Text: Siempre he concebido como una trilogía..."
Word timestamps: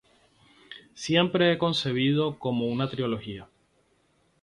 Siempre 0.95 1.51
he 1.51 1.59
concebido 1.59 2.39
como 2.39 2.65
una 2.65 2.89
trilogía..." 2.89 3.47